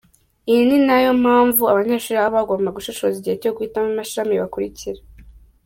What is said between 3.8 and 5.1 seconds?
amashami bakurikira.